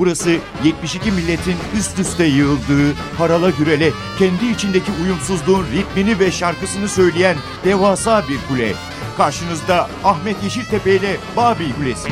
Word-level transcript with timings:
Burası 0.00 0.36
72 0.64 1.10
milletin 1.12 1.56
üst 1.78 1.98
üste 1.98 2.24
yığıldığı, 2.24 2.94
harala 3.18 3.50
gürele, 3.50 3.90
kendi 4.18 4.46
içindeki 4.46 4.92
uyumsuzluğun 5.02 5.66
ritmini 5.72 6.18
ve 6.18 6.32
şarkısını 6.32 6.88
söyleyen 6.88 7.36
devasa 7.64 8.24
bir 8.28 8.38
kule. 8.48 8.74
Karşınızda 9.16 9.90
Ahmet 10.04 10.42
Yeşiltepe 10.42 10.96
ile 10.96 11.16
Babil 11.36 11.72
Kulesi. 11.72 12.08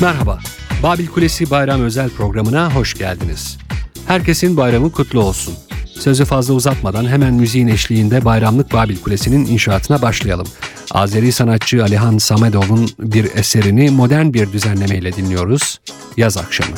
Merhaba, 0.00 0.38
Babil 0.82 1.06
Kulesi 1.06 1.50
Bayram 1.50 1.82
Özel 1.82 2.10
programına 2.10 2.74
hoş 2.74 2.94
geldiniz. 2.94 3.58
Herkesin 4.06 4.56
bayramı 4.56 4.92
kutlu 4.92 5.20
olsun. 5.20 5.54
Sözü 5.98 6.24
fazla 6.24 6.54
uzatmadan 6.54 7.06
hemen 7.06 7.34
müziğin 7.34 7.68
eşliğinde 7.68 8.24
bayramlık 8.24 8.72
Babil 8.72 8.96
Kulesi'nin 8.96 9.46
inşaatına 9.46 10.02
başlayalım. 10.02 10.46
Azeri 10.90 11.32
sanatçı 11.32 11.82
Alihan 11.82 12.18
Samedov'un 12.18 12.90
bir 12.98 13.24
eserini 13.34 13.90
modern 13.90 14.32
bir 14.32 14.52
düzenlemeyle 14.52 15.12
dinliyoruz. 15.12 15.80
Yaz 16.16 16.36
Akşamı. 16.36 16.76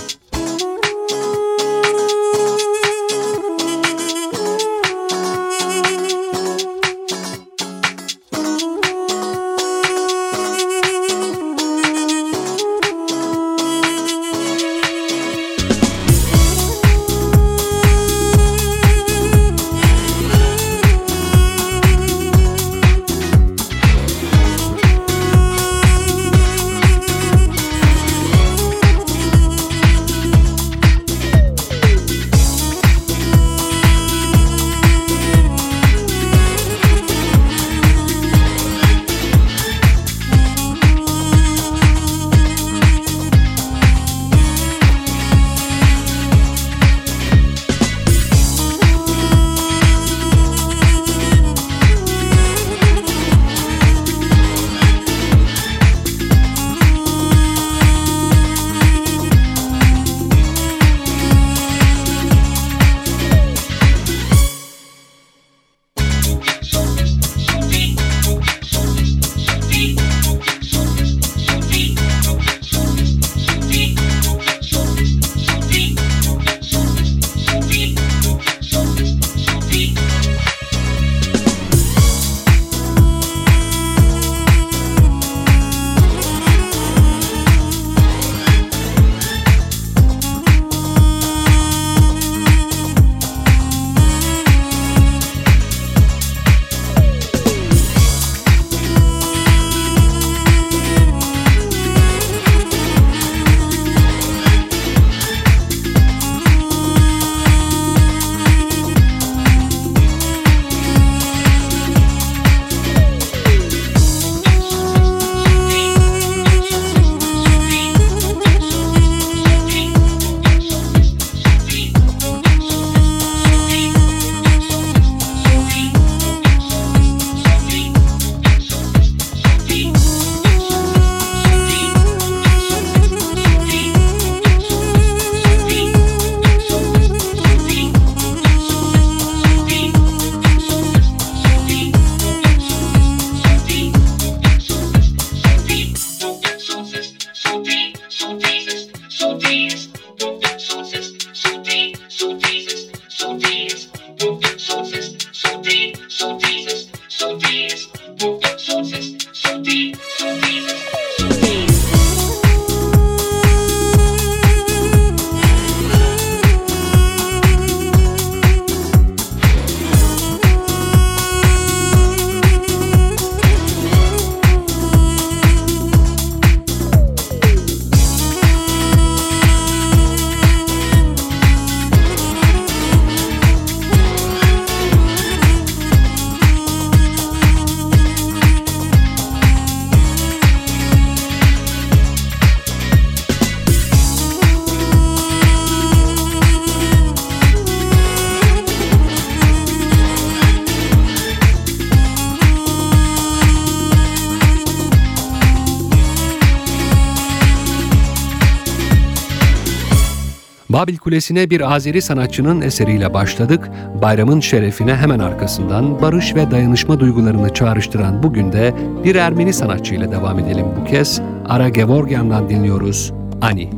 Babil 210.78 210.96
Kulesi'ne 210.96 211.50
bir 211.50 211.74
Azeri 211.74 212.02
sanatçının 212.02 212.60
eseriyle 212.60 213.14
başladık. 213.14 213.70
Bayramın 214.02 214.40
şerefine 214.40 214.96
hemen 214.96 215.18
arkasından 215.18 216.02
barış 216.02 216.34
ve 216.34 216.50
dayanışma 216.50 217.00
duygularını 217.00 217.54
çağrıştıran 217.54 218.22
bugün 218.22 218.52
de 218.52 218.74
bir 219.04 219.14
Ermeni 219.14 219.52
sanatçıyla 219.52 220.12
devam 220.12 220.38
edelim 220.38 220.66
bu 220.80 220.84
kez. 220.84 221.20
Ara 221.48 221.68
Gevorgyan'dan 221.68 222.48
dinliyoruz 222.48 223.12
Ani. 223.40 223.77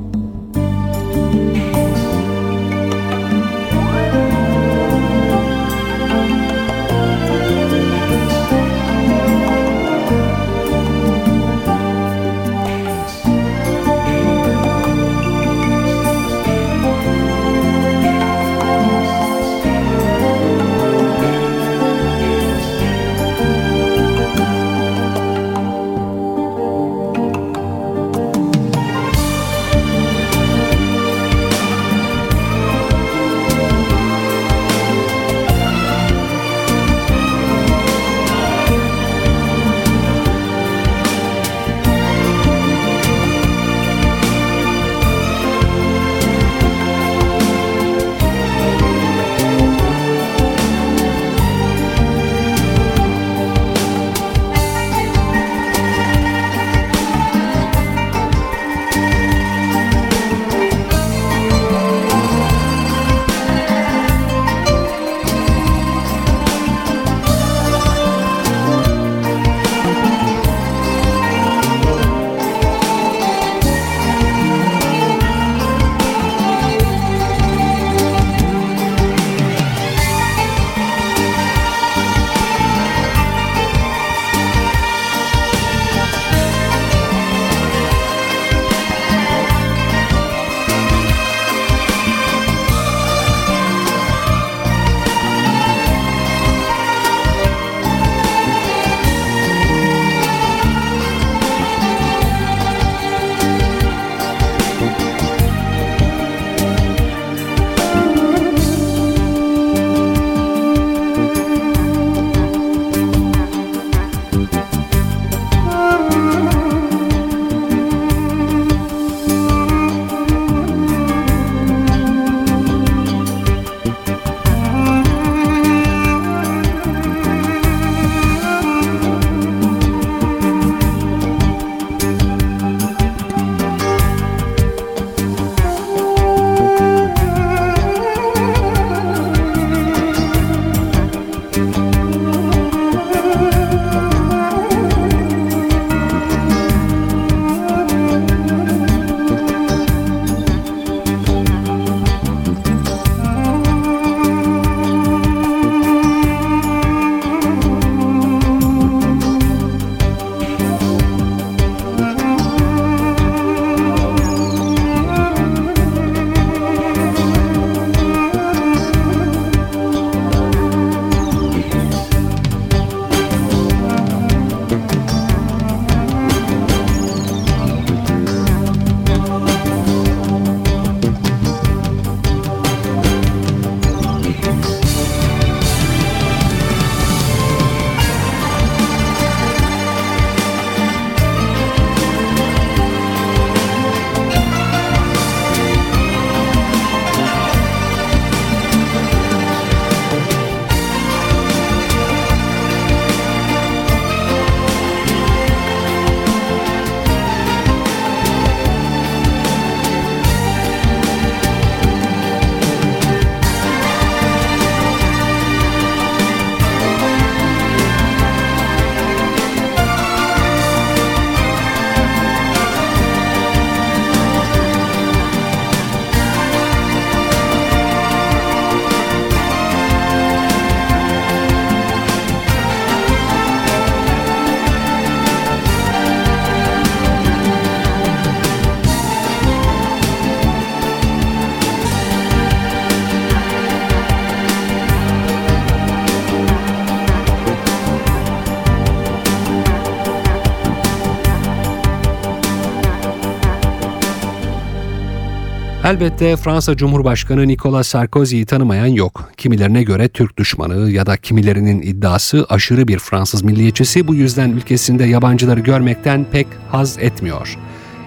Elbette 255.91 256.37
Fransa 256.37 256.77
Cumhurbaşkanı 256.77 257.49
Nicolas 257.49 257.89
Sarkozy'yi 257.89 258.47
tanımayan 258.47 258.87
yok. 258.87 259.31
Kimilerine 259.37 259.83
göre 259.83 260.09
Türk 260.09 260.37
düşmanı 260.37 260.91
ya 260.91 261.07
da 261.07 261.17
kimilerinin 261.17 261.83
iddiası 261.83 262.47
aşırı 262.49 262.89
bir 262.89 262.99
Fransız 262.99 263.43
milliyetçisi 263.43 264.09
bu 264.09 264.15
yüzden 264.15 264.51
ülkesinde 264.51 265.05
yabancıları 265.05 265.61
görmekten 265.61 266.27
pek 266.33 266.47
haz 266.69 266.99
etmiyor. 266.99 267.59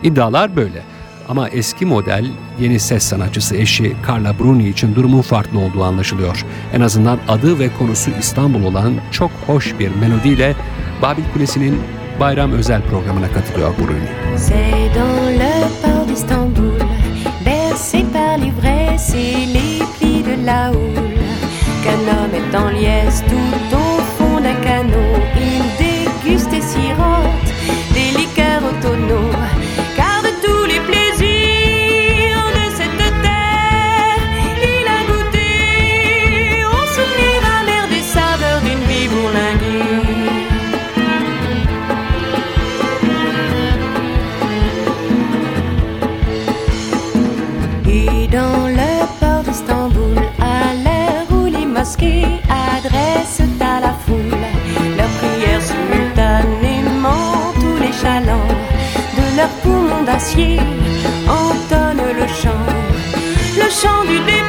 İddialar 0.03 0.55
böyle. 0.55 0.81
Ama 1.29 1.49
eski 1.49 1.85
model 1.85 2.25
yeni 2.59 2.79
ses 2.79 3.03
sanatçısı 3.03 3.55
eşi 3.55 3.95
Carla 4.07 4.39
Bruni 4.39 4.69
için 4.69 4.95
durumun 4.95 5.21
farklı 5.21 5.59
olduğu 5.59 5.83
anlaşılıyor. 5.83 6.45
En 6.73 6.81
azından 6.81 7.19
adı 7.27 7.59
ve 7.59 7.69
konusu 7.79 8.11
İstanbul 8.19 8.63
olan 8.63 8.93
çok 9.11 9.31
hoş 9.47 9.79
bir 9.79 9.91
melodiyle 9.95 10.55
Babil 11.01 11.23
Kulesi'nin 11.33 11.79
bayram 12.19 12.51
özel 12.51 12.81
programına 12.81 13.27
katılıyor 13.31 13.73
Bruni. 13.77 14.37
C'est 14.37 14.95
dans 14.95 15.39
le 15.39 17.02
les 19.13 19.79
plis 19.99 20.23
de 20.23 20.45
la 20.45 20.71
houle, 20.71 21.21
qu'un 21.83 22.01
homme 22.13 22.33
est 22.33 22.55
en 22.55 22.69
liesse 22.69 23.23
tout 23.27 23.72
d'acier 60.13 60.59
entonnent 61.27 62.13
le 62.19 62.27
chant, 62.27 62.65
le 63.57 63.69
chant 63.69 64.03
du 64.05 64.19
départ, 64.19 64.42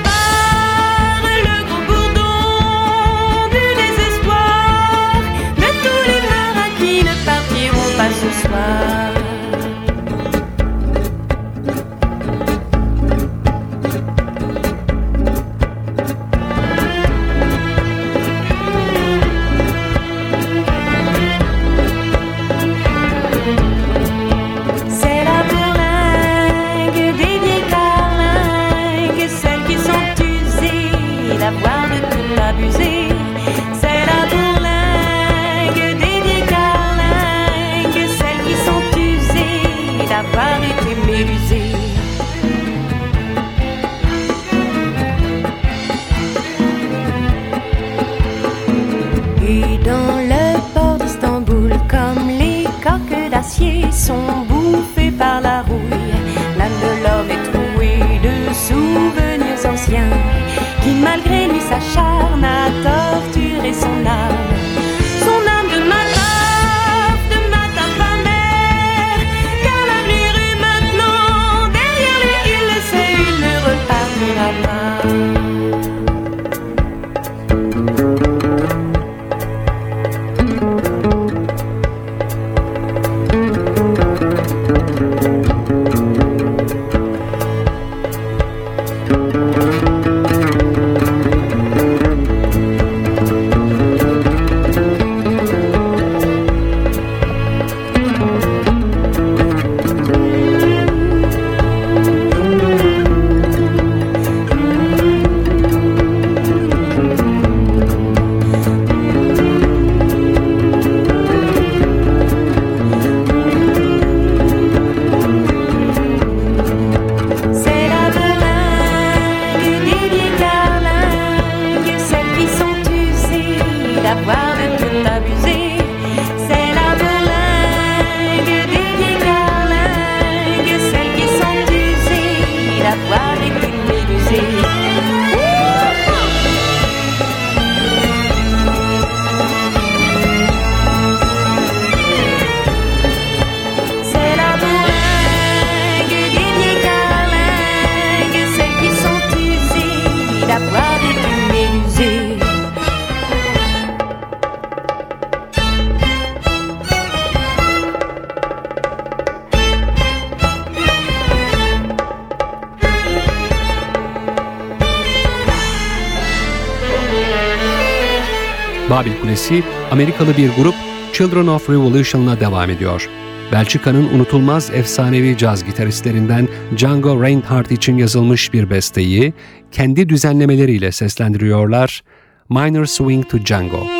Babil 168.95 169.21
Kulesi 169.21 169.63
Amerikalı 169.91 170.37
bir 170.37 170.51
grup 170.57 170.75
Children 171.13 171.47
of 171.47 171.71
Revolution'la 171.71 172.41
devam 172.41 172.71
ediyor. 172.71 173.09
Belçika'nın 173.53 174.09
unutulmaz 174.15 174.71
efsanevi 174.71 175.39
caz 175.39 175.65
gitaristlerinden 175.65 176.49
Django 176.77 177.23
Reinhardt 177.23 177.73
için 177.73 177.99
yazılmış 177.99 178.53
bir 178.53 178.71
besteyi 178.71 179.33
kendi 179.73 180.09
düzenlemeleriyle 180.09 180.93
seslendiriyorlar. 180.93 182.03
Minor 182.49 182.85
Swing 182.85 183.29
to 183.31 183.39
Django. 183.39 183.94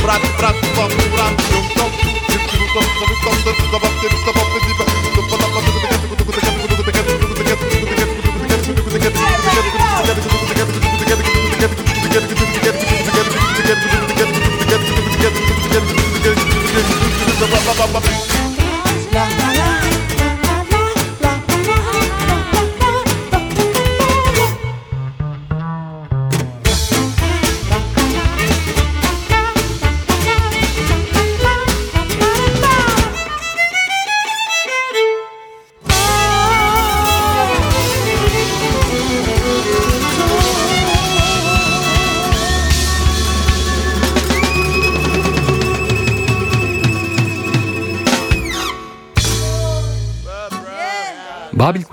Prat, 0.08 0.22
prat, 0.38 0.56
pam, 0.74 0.90
pram, 1.12 1.34
dum, 1.50 1.66
dum, 1.76 1.92
dum, 2.00 2.22
dum, 2.74 2.86
dum, 3.24 3.38
dum, 3.44 3.57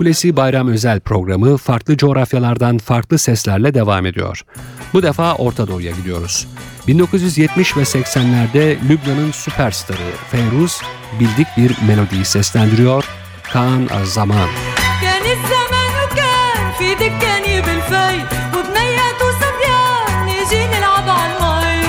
Kulesi 0.05 0.35
Bayram 0.35 0.67
Özel 0.67 0.99
programı 0.99 1.57
farklı 1.57 1.97
coğrafyalardan 1.97 2.77
farklı 2.77 3.17
seslerle 3.17 3.73
devam 3.73 4.05
ediyor. 4.05 4.41
Bu 4.93 5.03
defa 5.03 5.35
Orta 5.35 5.67
Doğu'ya 5.67 5.91
gidiyoruz. 5.91 6.47
1970 6.87 7.77
ve 7.77 7.81
80'lerde 7.81 8.77
Lübnan'ın 8.89 9.31
süperstarı 9.31 9.97
Feyruz 10.31 10.81
bildik 11.19 11.47
bir 11.57 11.71
melodiyi 11.87 12.25
seslendiriyor. 12.25 13.05
Kaan 13.53 13.89
Zaman. 14.03 14.49
كان 15.01 15.25
الزمان 15.35 15.93
وكان 15.99 16.63
في 16.77 16.87
دكاني 17.03 17.55
بالفي 17.65 18.13
وبنيات 18.55 19.19
وصبيان 19.27 20.25
نيجي 20.25 20.61
نلعب 20.73 21.07
عالمي 21.17 21.81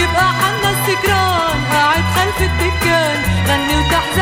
يبقى 0.00 0.28
حنا 0.38 0.70
السكران 0.76 1.58
قاعد 1.72 2.04
خلف 2.16 2.38
الدكان 2.50 3.16
غني 3.48 3.74
وتحزن 3.80 4.21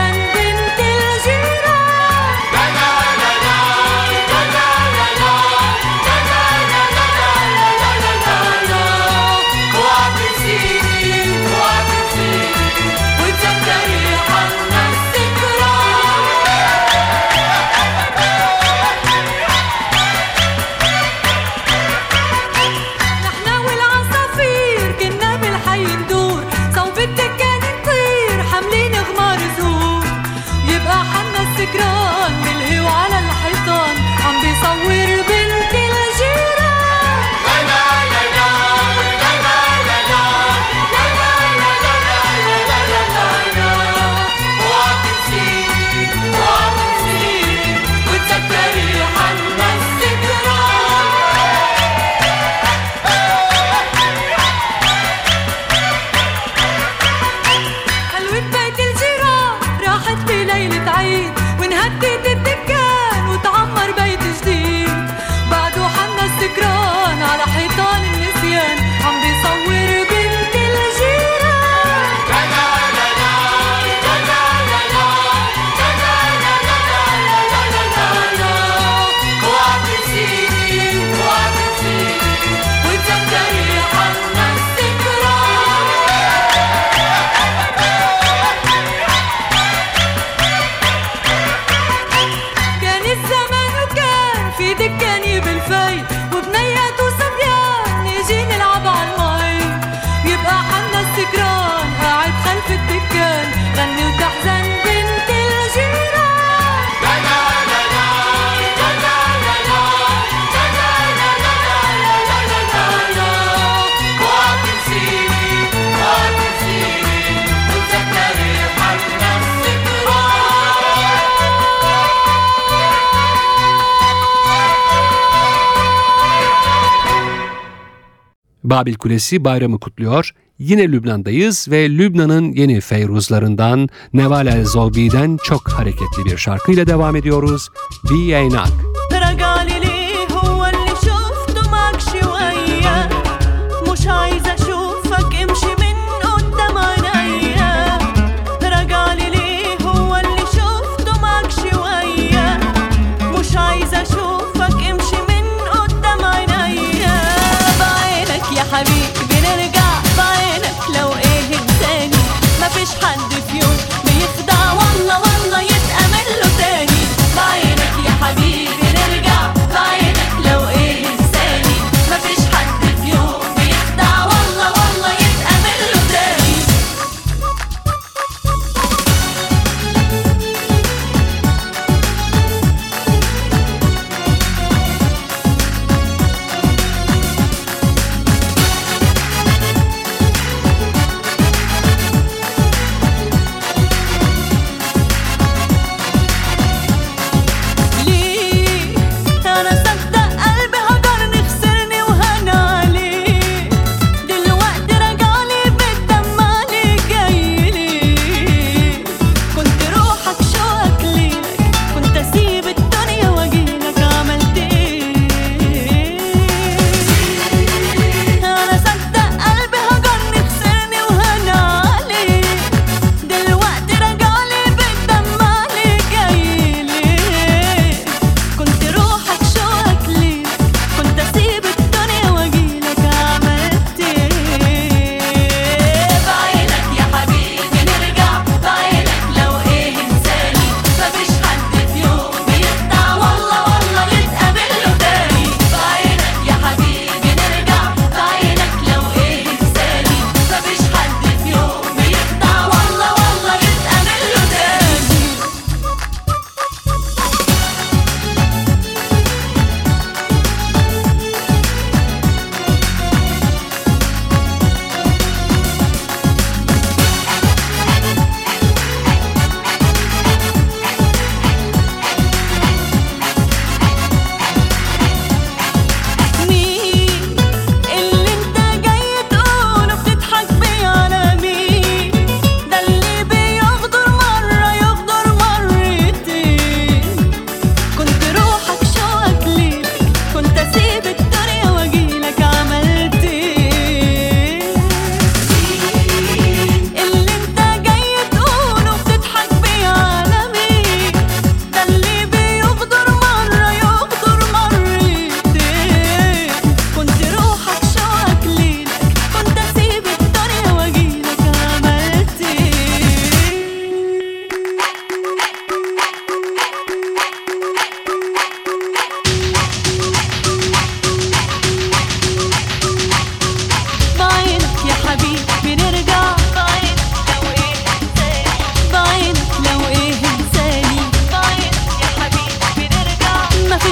Babil 128.71 128.95
Kulesi 128.95 129.43
bayramı 129.43 129.79
kutluyor. 129.79 130.31
Yine 130.59 130.91
Lübnan'dayız 130.91 131.67
ve 131.71 131.89
Lübnan'ın 131.89 132.51
yeni 132.51 132.81
feyruzlarından 132.81 133.89
Neval 134.13 134.47
El 134.47 134.65
Zolbi'den 134.65 135.37
çok 135.43 135.69
hareketli 135.69 136.25
bir 136.25 136.37
şarkıyla 136.37 136.87
devam 136.87 137.15
ediyoruz. 137.15 137.69
Biyenak. 138.09 138.67
Pragalili 139.09 139.90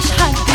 看 0.01 0.48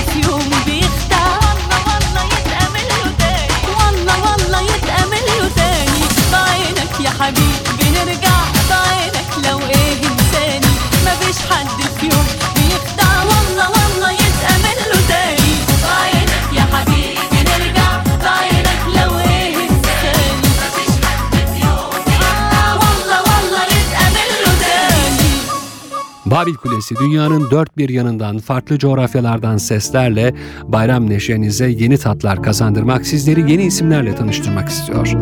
Babil 26.44 26.54
Kulesi 26.54 26.94
dünyanın 26.96 27.50
dört 27.50 27.78
bir 27.78 27.88
yanından 27.88 28.38
farklı 28.38 28.78
coğrafyalardan 28.78 29.56
seslerle 29.56 30.34
bayram 30.62 31.10
neşenize 31.10 31.68
yeni 31.68 31.98
tatlar 31.98 32.42
kazandırmak, 32.42 33.06
sizleri 33.06 33.52
yeni 33.52 33.62
isimlerle 33.62 34.14
tanıştırmak 34.14 34.68
istiyor. 34.68 35.12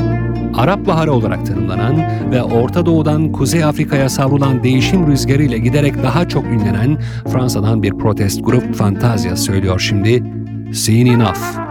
Arap 0.55 0.87
Baharı 0.87 1.13
olarak 1.13 1.47
tanımlanan 1.47 1.97
ve 2.31 2.43
Orta 2.43 2.87
Doğu'dan 2.87 3.33
Kuzey 3.33 3.65
Afrika'ya 3.65 4.09
savrulan 4.09 4.65
değişim 4.65 5.07
rüzgarı 5.07 5.45
giderek 5.45 6.03
daha 6.03 6.29
çok 6.29 6.45
ünlenen 6.45 6.99
Fransa'dan 7.33 7.83
bir 7.83 7.93
protest 7.93 8.45
grup 8.45 8.75
Fantazya 8.75 9.37
söylüyor 9.37 9.81
şimdi 9.81 10.25
Seen 10.73 11.07
Enough. 11.07 11.62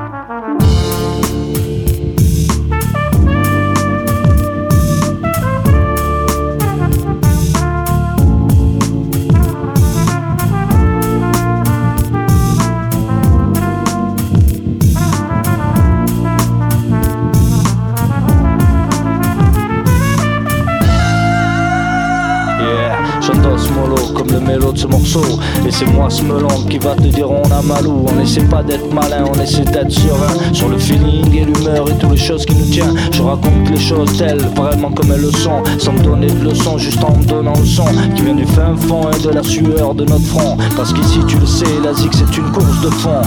J'endosse 23.21 23.69
mollo 23.71 23.95
comme 24.15 24.31
le 24.31 24.39
mélo 24.39 24.71
de 24.71 24.77
ce 24.77 24.87
morceau. 24.87 25.23
Et 25.65 25.71
c'est 25.71 25.85
moi 25.85 26.09
ce 26.09 26.23
melon 26.23 26.65
qui 26.69 26.77
va 26.77 26.95
te 26.95 27.07
dire 27.07 27.29
on 27.29 27.43
a 27.51 27.61
mal 27.61 27.87
ou 27.87 28.05
On 28.07 28.21
essaie 28.21 28.43
pas 28.43 28.63
d'être 28.63 28.91
malin, 28.93 29.23
on 29.33 29.39
essaie 29.39 29.63
d'être 29.63 29.91
serein. 29.91 30.33
Sur 30.53 30.69
le 30.69 30.77
feeling 30.77 31.33
et 31.33 31.45
l'humeur 31.45 31.89
et 31.89 31.93
toutes 31.99 32.11
les 32.11 32.17
choses 32.17 32.45
qui 32.45 32.55
nous 32.55 32.65
tiennent 32.65 32.95
Je 33.11 33.21
raconte 33.21 33.69
les 33.69 33.79
choses 33.79 34.17
telles, 34.17 34.41
vraiment 34.55 34.91
comme 34.91 35.11
elles 35.11 35.21
le 35.21 35.31
sont 35.31 35.63
Sans 35.77 35.93
me 35.93 36.03
donner 36.03 36.27
de 36.27 36.43
leçons, 36.49 36.77
juste 36.77 37.03
en 37.03 37.15
me 37.17 37.25
donnant 37.25 37.57
le 37.57 37.65
son 37.65 37.85
Qui 38.15 38.23
vient 38.23 38.35
du 38.35 38.45
fin 38.45 38.75
fond 38.75 39.09
et 39.11 39.23
de 39.23 39.29
la 39.29 39.43
sueur 39.43 39.93
de 39.93 40.05
notre 40.05 40.25
front. 40.25 40.57
Parce 40.75 40.93
qu'ici 40.93 41.19
tu 41.27 41.37
le 41.37 41.45
sais, 41.45 41.65
la 41.83 41.93
zig 41.93 42.11
c'est 42.13 42.37
une 42.37 42.51
course 42.51 42.81
de 42.81 42.89
fond. 42.89 43.21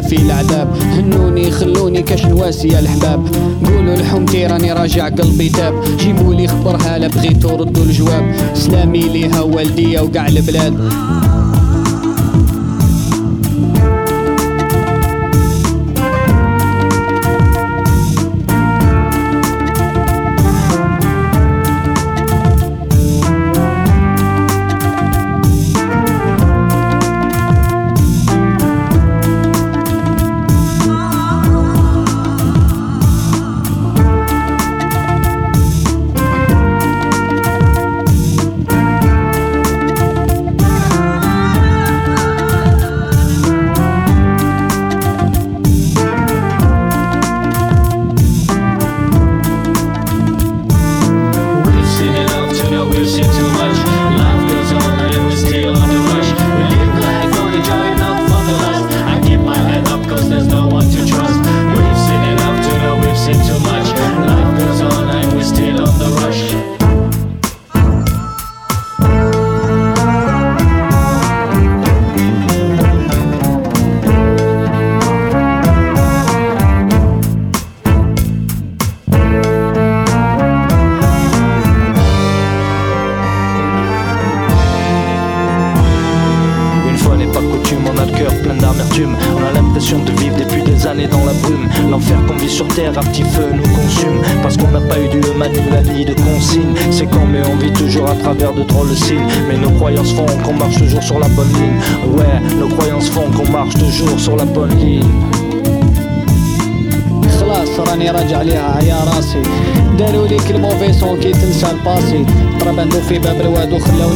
في 0.00 0.16
العذاب. 0.16 0.68
هنوني 0.82 1.50
خلوني 1.50 2.02
الحباب 2.90 3.26
قولوا 3.66 3.96
لحومتي 3.96 4.46
راني 4.46 4.72
راجع 4.72 5.08
قلبي 5.08 5.48
تاب. 5.48 5.74
جيبولي 5.98 6.48
خبرها 6.48 6.98
لا 6.98 7.08
بغيتو 7.08 7.56
ردوا 7.56 7.84
الجواب. 7.84 8.34
سلامي 8.54 9.00
ليها 9.00 9.40
والدية 9.40 10.00
وقع 10.00 10.28
البلاد. 10.28 10.92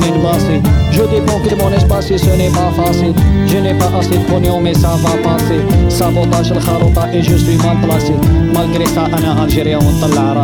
donné 0.04 0.18
de 0.18 0.22
masser. 0.22 0.62
Je 0.90 1.02
mon 1.56 1.72
espace 1.72 2.10
et 2.10 2.18
ce 2.18 2.30
n'est 2.30 2.50
pas 2.50 2.70
facile. 2.76 3.14
Je 3.46 3.56
n'ai 3.58 3.74
pas 3.74 3.90
assez 3.98 4.16
de 4.18 4.24
pognon, 4.24 4.60
mais 4.60 4.74
ça 4.74 4.96
va 5.02 5.10
passer. 5.22 5.60
Sabotage 5.88 6.52
le 6.52 6.60
kharota 6.60 7.08
et 7.12 7.22
je 7.22 7.36
suis 7.36 7.56
mal 7.56 7.76
placé. 7.82 8.12
Malgré 8.52 8.86
ça, 8.86 9.04
un 9.04 9.42
Algérien, 9.42 9.78
on 9.80 10.00
t'a 10.00 10.08
la 10.14 10.42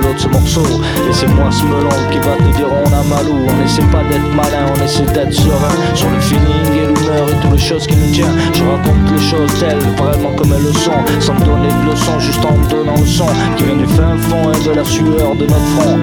de 0.00 0.18
ce 0.18 0.28
morceau. 0.28 0.62
Et 1.08 1.12
c'est 1.12 1.28
moi 1.28 1.50
ce 1.50 1.64
melon 1.64 1.88
qui 2.10 2.18
va 2.18 2.36
te 2.36 2.56
dire 2.56 2.68
on 2.70 2.92
a 2.92 3.02
malou. 3.02 3.46
On 3.46 3.64
essaie 3.64 3.82
pas 3.92 4.02
d'être 4.04 4.34
malin, 4.34 4.66
on 4.74 4.84
essaie 4.84 5.04
d'être 5.04 5.32
serein. 5.32 5.74
Sur 5.94 6.10
le 6.10 6.20
feeling 6.20 6.72
et 6.72 6.86
l'humeur 6.86 7.28
et 7.28 7.40
toutes 7.42 7.52
les 7.52 7.58
choses 7.58 7.86
qui 7.86 7.96
nous 7.96 8.10
tiennent. 8.12 8.38
Je 8.54 8.64
raconte 8.64 9.10
les 9.12 9.20
choses 9.20 9.60
telles, 9.60 9.78
vraiment 9.96 10.32
comme 10.36 10.52
elles 10.52 10.64
le 10.64 10.72
sont. 10.72 11.04
Sans 11.20 11.34
me 11.34 11.44
donner 11.44 11.68
de 11.68 11.90
leçons, 11.90 12.18
juste 12.18 12.44
en 12.44 12.56
me 12.56 12.68
donnant 12.68 12.98
le 12.98 13.06
son. 13.06 13.26
Qui 13.56 13.64
vient 13.64 13.76
du 13.76 13.86
fin 13.86 14.16
fond 14.18 14.52
et 14.52 14.68
de 14.68 14.72
la 14.72 14.84
sueur 14.84 15.34
de 15.34 15.46
notre 15.46 15.66
front. 15.76 15.98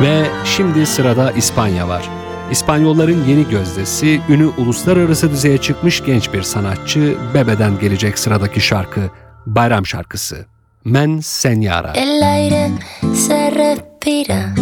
Ve 0.00 0.26
şimdi 0.44 0.86
sırada 0.86 1.32
İspanya 1.32 1.88
var. 1.88 2.10
İspanyolların 2.50 3.24
yeni 3.24 3.48
gözdesi, 3.48 4.20
ünü 4.28 4.46
uluslararası 4.46 5.30
düzeye 5.30 5.58
çıkmış 5.58 6.04
genç 6.04 6.32
bir 6.32 6.42
sanatçı 6.42 7.16
Bebe'den 7.34 7.78
gelecek 7.78 8.18
sıradaki 8.18 8.60
şarkı, 8.60 9.00
bayram 9.46 9.86
şarkısı. 9.86 10.46
Men 10.84 11.20
Senyara. 11.20 11.92
El 11.94 12.32
aire 12.32 12.70
se 13.14 13.50
respira, 13.50 14.54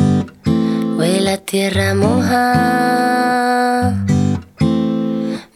a 1.33 1.37
tierra 1.47 1.95
mojada. 1.95 3.95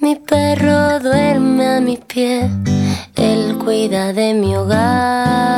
Mi 0.00 0.20
perro 0.28 1.04
duerme 1.04 1.68
a 1.68 1.80
mis 1.80 1.98
pies, 2.08 2.50
él 3.16 3.58
cuida 3.64 4.16
de 4.16 4.34
mi 4.34 4.56
hogar. 4.56 5.48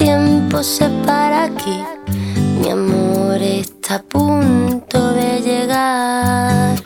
Tiempo 0.00 0.62
se 0.62 0.88
para 1.04 1.44
aquí, 1.44 1.78
mi 2.58 2.70
amor 2.70 3.36
está 3.42 3.96
a 3.96 4.02
punto 4.02 5.12
de 5.12 5.42
llegar. 5.42 6.82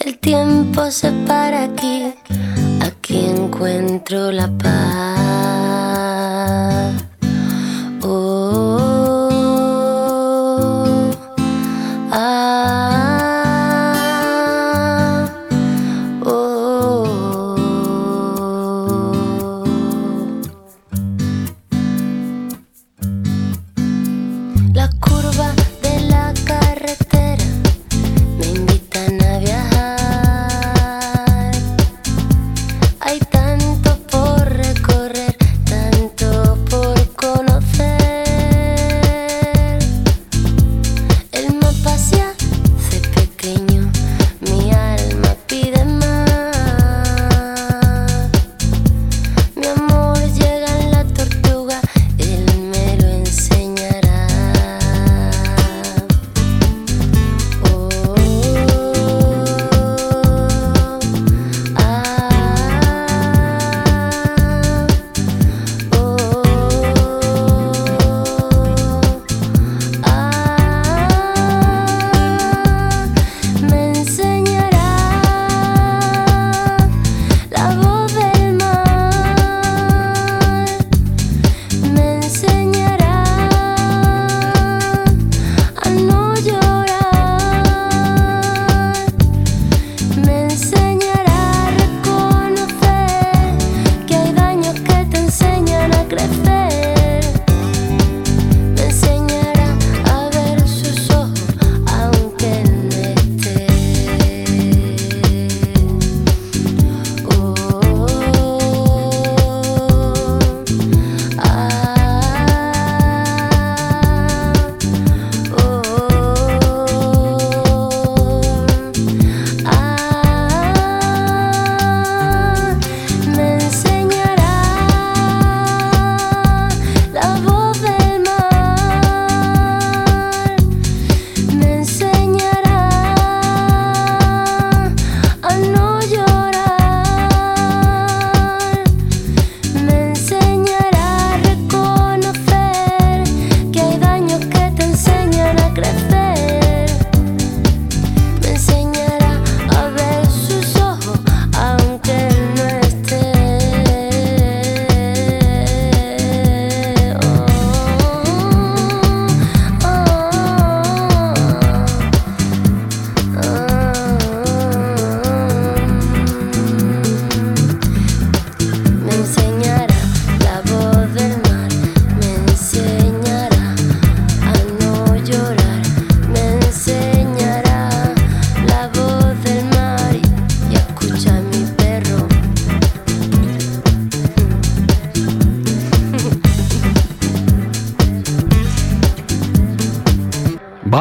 El 0.00 0.18
tiempo 0.18 0.90
se 0.90 1.12
para 1.24 1.62
aquí, 1.62 2.12
aquí 2.80 3.26
encuentro 3.26 4.32
la 4.32 4.48
paz. 4.48 5.83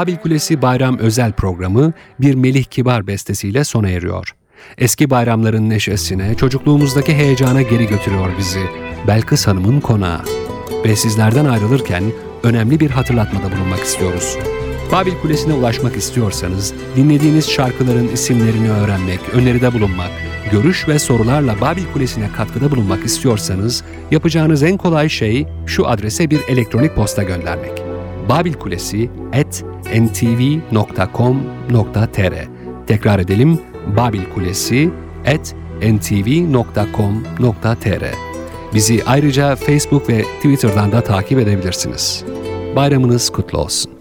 Babil 0.03 0.17
Kulesi 0.17 0.61
Bayram 0.61 0.97
özel 0.97 1.31
programı 1.31 1.93
bir 2.19 2.35
Melih 2.35 2.63
Kibar 2.63 3.07
bestesiyle 3.07 3.63
sona 3.63 3.89
eriyor. 3.89 4.35
Eski 4.77 5.09
bayramların 5.09 5.69
neşesine, 5.69 6.35
çocukluğumuzdaki 6.35 7.13
heyecana 7.13 7.61
geri 7.61 7.87
götürüyor 7.87 8.29
bizi 8.37 8.59
Belkıs 9.07 9.47
Hanım'ın 9.47 9.79
konağı. 9.79 10.21
Ve 10.85 10.95
sizlerden 10.95 11.45
ayrılırken 11.45 12.03
önemli 12.43 12.79
bir 12.79 12.89
hatırlatmada 12.89 13.51
bulunmak 13.55 13.79
istiyoruz. 13.79 14.37
Babil 14.91 15.13
Kulesi'ne 15.21 15.53
ulaşmak 15.53 15.95
istiyorsanız, 15.95 16.73
dinlediğiniz 16.95 17.49
şarkıların 17.49 18.07
isimlerini 18.07 18.71
öğrenmek, 18.71 19.19
öneride 19.33 19.73
bulunmak, 19.73 20.11
görüş 20.51 20.87
ve 20.87 20.99
sorularla 20.99 21.61
Babil 21.61 21.85
Kulesi'ne 21.93 22.29
katkıda 22.37 22.71
bulunmak 22.71 23.05
istiyorsanız, 23.05 23.83
yapacağınız 24.11 24.63
en 24.63 24.77
kolay 24.77 25.09
şey 25.09 25.47
şu 25.67 25.87
adrese 25.87 26.29
bir 26.29 26.39
elektronik 26.47 26.95
posta 26.95 27.23
göndermek. 27.23 27.82
Babilkulesi 28.29 29.09
at 29.33 29.63
ntv.com.tr 29.99 31.53
Tekrar 32.87 33.19
edelim, 33.19 33.59
babilkulesi 33.97 34.89
at 35.25 35.55
ntv.com.tr 35.81 36.73
Bizi 38.73 39.03
ayrıca 39.05 39.55
Facebook 39.55 40.09
ve 40.09 40.23
Twitter'dan 40.23 40.91
da 40.91 41.01
takip 41.03 41.39
edebilirsiniz. 41.39 42.23
Bayramınız 42.75 43.29
kutlu 43.29 43.57
olsun. 43.57 43.92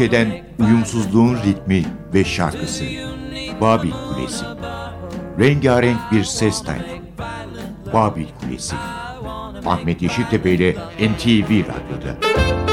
72 0.00 0.04
ülkeden 0.04 0.44
uyumsuzluğun 0.58 1.36
ritmi 1.36 1.84
ve 2.14 2.24
şarkısı. 2.24 2.84
Babil 3.60 3.90
Kulesi. 3.90 4.44
Rengarenk 5.38 5.98
bir 6.12 6.24
ses 6.24 6.62
tayfı. 6.62 6.84
Babil 7.92 8.26
Kulesi. 8.40 8.76
Ahmet 9.66 10.02
Yeşiltepe 10.02 10.50
ile 10.50 10.72
NTV 11.00 11.50
Radyo'da. 11.50 12.67